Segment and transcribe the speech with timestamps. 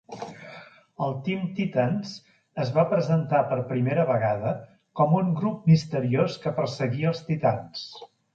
[1.07, 2.13] El Team Titans
[2.63, 4.55] es va presentar per primera vegada
[5.01, 7.87] com un grup misteriós que perseguia els titans.